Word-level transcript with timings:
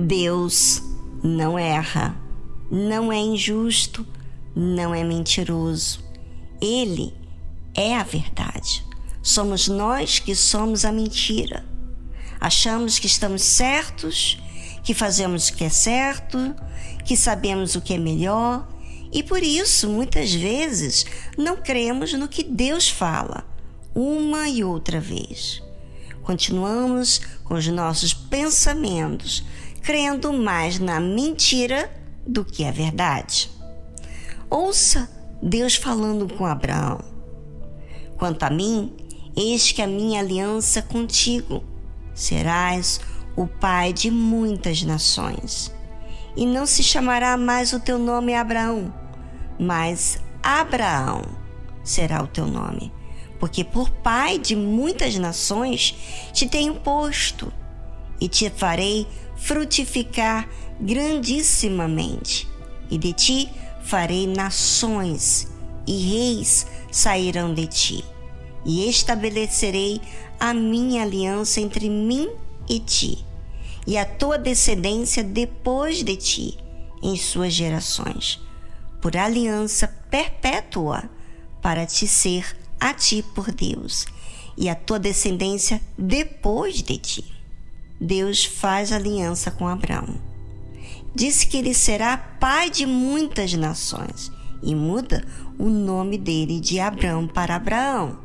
Deus 0.00 0.82
não 1.22 1.58
erra, 1.58 2.16
não 2.70 3.12
é 3.12 3.18
injusto, 3.18 4.06
não 4.54 4.94
é 4.94 5.02
mentiroso. 5.02 6.00
Ele 6.60 7.14
é 7.74 7.96
a 7.96 8.02
verdade. 8.02 8.84
Somos 9.22 9.68
nós 9.68 10.18
que 10.18 10.34
somos 10.34 10.84
a 10.84 10.92
mentira. 10.92 11.64
Achamos 12.40 12.98
que 12.98 13.06
estamos 13.06 13.42
certos, 13.42 14.40
que 14.82 14.94
fazemos 14.94 15.48
o 15.48 15.54
que 15.54 15.64
é 15.64 15.68
certo, 15.68 16.54
que 17.04 17.16
sabemos 17.16 17.74
o 17.74 17.80
que 17.80 17.94
é 17.94 17.98
melhor 17.98 18.66
e 19.12 19.22
por 19.22 19.42
isso 19.42 19.88
muitas 19.88 20.32
vezes 20.32 21.06
não 21.36 21.56
cremos 21.56 22.12
no 22.12 22.28
que 22.28 22.44
Deus 22.44 22.88
fala, 22.88 23.44
uma 23.94 24.48
e 24.48 24.62
outra 24.62 25.00
vez. 25.00 25.62
Continuamos 26.22 27.20
com 27.42 27.54
os 27.54 27.66
nossos 27.68 28.12
pensamentos 28.12 29.42
crendo 29.82 30.32
mais 30.32 30.78
na 30.78 31.00
mentira 31.00 31.90
do 32.26 32.44
que 32.44 32.64
a 32.64 32.70
verdade. 32.70 33.50
Ouça 34.50 35.10
Deus 35.42 35.76
falando 35.76 36.32
com 36.34 36.44
Abraão: 36.44 36.98
Quanto 38.16 38.42
a 38.42 38.50
mim, 38.50 38.92
eis 39.36 39.72
que 39.72 39.82
a 39.82 39.86
minha 39.86 40.20
aliança 40.20 40.82
contigo 40.82 41.62
serás 42.14 43.00
o 43.36 43.46
pai 43.46 43.92
de 43.92 44.10
muitas 44.10 44.82
nações. 44.82 45.72
E 46.36 46.44
não 46.44 46.66
se 46.66 46.82
chamará 46.82 47.36
mais 47.36 47.72
o 47.72 47.80
teu 47.80 47.98
nome 47.98 48.34
Abraão, 48.34 48.92
mas 49.58 50.18
Abraão 50.42 51.22
será 51.82 52.22
o 52.22 52.26
teu 52.26 52.46
nome, 52.46 52.92
porque 53.40 53.64
por 53.64 53.90
pai 53.90 54.38
de 54.38 54.54
muitas 54.54 55.16
nações 55.16 55.94
te 56.32 56.48
tenho 56.48 56.74
posto 56.76 57.52
e 58.20 58.28
te 58.28 58.50
farei 58.50 59.06
frutificar 59.38 60.48
grandissimamente, 60.80 62.48
e 62.90 62.98
de 62.98 63.12
ti 63.12 63.48
farei 63.82 64.26
nações, 64.26 65.48
e 65.86 65.96
reis 65.96 66.66
sairão 66.90 67.54
de 67.54 67.66
ti, 67.66 68.04
e 68.64 68.88
estabelecerei 68.88 70.00
a 70.38 70.52
minha 70.52 71.02
aliança 71.02 71.60
entre 71.60 71.88
mim 71.88 72.28
e 72.68 72.78
ti, 72.80 73.24
e 73.86 73.96
a 73.96 74.04
tua 74.04 74.38
descendência 74.38 75.24
depois 75.24 76.02
de 76.02 76.16
ti, 76.16 76.58
em 77.02 77.16
suas 77.16 77.52
gerações, 77.52 78.40
por 79.00 79.16
aliança 79.16 79.88
perpétua, 80.10 81.08
para 81.62 81.86
te 81.86 82.06
ser 82.06 82.56
a 82.78 82.92
ti 82.92 83.24
por 83.34 83.50
Deus, 83.50 84.06
e 84.56 84.68
a 84.68 84.74
tua 84.74 84.98
descendência 84.98 85.80
depois 85.96 86.82
de 86.82 86.98
ti. 86.98 87.37
Deus 88.00 88.44
faz 88.44 88.92
aliança 88.92 89.50
com 89.50 89.66
Abraão. 89.66 90.20
Disse 91.14 91.46
que 91.46 91.56
ele 91.56 91.74
será 91.74 92.16
pai 92.16 92.70
de 92.70 92.86
muitas 92.86 93.52
nações 93.54 94.30
e 94.62 94.74
muda 94.74 95.24
o 95.58 95.68
nome 95.68 96.16
dele 96.16 96.60
de 96.60 96.78
Abraão 96.78 97.26
para 97.26 97.56
Abraão. 97.56 98.18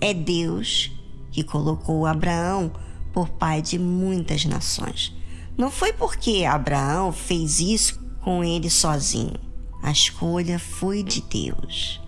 É 0.00 0.14
Deus 0.14 0.90
que 1.30 1.44
colocou 1.44 2.06
Abraão 2.06 2.72
por 3.12 3.28
pai 3.28 3.60
de 3.60 3.78
muitas 3.78 4.44
nações. 4.44 5.14
Não 5.56 5.70
foi 5.70 5.92
porque 5.92 6.44
Abraão 6.44 7.12
fez 7.12 7.60
isso 7.60 8.00
com 8.22 8.42
ele 8.42 8.70
sozinho. 8.70 9.38
A 9.82 9.90
escolha 9.90 10.58
foi 10.58 11.02
de 11.02 11.20
Deus. 11.22 12.00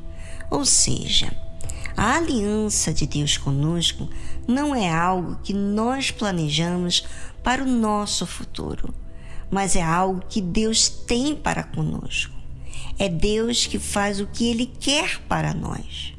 Ou 0.50 0.64
seja, 0.64 1.34
a 1.96 2.16
aliança 2.16 2.92
de 2.92 3.06
Deus 3.06 3.36
conosco 3.36 4.08
não 4.46 4.74
é 4.74 4.90
algo 4.90 5.36
que 5.42 5.52
nós 5.52 6.10
planejamos 6.10 7.04
para 7.42 7.62
o 7.62 7.66
nosso 7.66 8.26
futuro, 8.26 8.94
mas 9.50 9.76
é 9.76 9.82
algo 9.82 10.22
que 10.28 10.40
Deus 10.40 10.88
tem 10.88 11.34
para 11.34 11.62
conosco. 11.62 12.34
É 12.98 13.08
Deus 13.08 13.66
que 13.66 13.78
faz 13.78 14.20
o 14.20 14.26
que 14.26 14.48
Ele 14.48 14.66
quer 14.66 15.20
para 15.28 15.54
nós. 15.54 16.14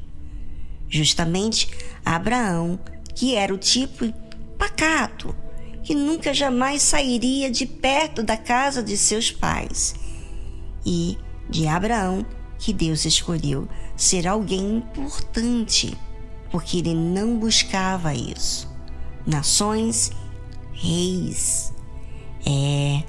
Justamente 0.88 1.68
Abraão, 2.04 2.78
que 3.14 3.34
era 3.34 3.54
o 3.54 3.58
tipo 3.58 4.12
pacato, 4.58 5.34
que 5.82 5.94
nunca 5.94 6.32
jamais 6.32 6.82
sairia 6.82 7.50
de 7.50 7.66
perto 7.66 8.22
da 8.22 8.36
casa 8.36 8.82
de 8.82 8.96
seus 8.96 9.30
pais, 9.30 9.94
e 10.84 11.18
de 11.48 11.66
Abraão, 11.66 12.24
que 12.58 12.72
Deus 12.72 13.04
escolheu 13.04 13.68
ser 13.96 14.26
alguém 14.26 14.76
importante, 14.76 15.96
porque 16.50 16.78
ele 16.78 16.94
não 16.94 17.38
buscava 17.38 18.14
isso. 18.14 18.68
Nações, 19.26 20.10
reis. 20.72 21.72
É 22.46 23.02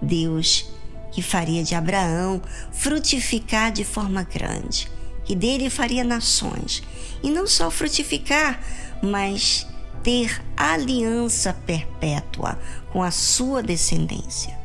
Deus 0.00 0.66
que 1.10 1.22
faria 1.22 1.62
de 1.62 1.74
Abraão 1.74 2.42
frutificar 2.72 3.70
de 3.70 3.84
forma 3.84 4.22
grande, 4.22 4.90
que 5.24 5.34
dele 5.34 5.70
faria 5.70 6.04
nações. 6.04 6.82
E 7.22 7.30
não 7.30 7.46
só 7.46 7.70
frutificar, 7.70 8.60
mas 9.02 9.66
ter 10.02 10.42
aliança 10.56 11.52
perpétua 11.52 12.58
com 12.92 13.02
a 13.02 13.10
sua 13.10 13.62
descendência. 13.62 14.58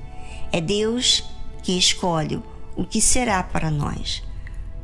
É 0.52 0.60
Deus 0.60 1.24
que 1.62 1.78
escolhe 1.78 2.42
o 2.76 2.86
que 2.86 3.02
será 3.02 3.44
para 3.44 3.70
nós 3.70 4.27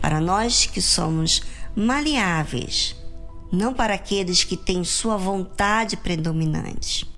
para 0.04 0.20
nós 0.20 0.66
que 0.66 0.82
somos 0.82 1.42
maleáveis, 1.74 2.94
não 3.50 3.74
para 3.74 3.94
aqueles 3.94 4.44
que 4.44 4.58
têm 4.58 4.84
sua 4.84 5.16
vontade 5.16 5.96
predominante. 5.96 7.10